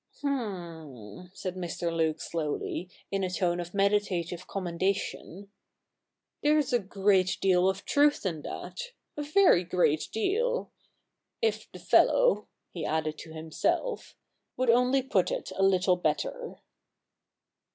[0.13, 1.95] ''''^' H'm,' said Mr.
[1.95, 5.51] Luke slowly, in a tone of meditative commendation.'
[6.41, 10.71] there's a great deal of truth in that— a very great deal—
[11.43, 14.15] if the fellow,' he added to himself,'
[14.57, 16.55] would only put it a little better.'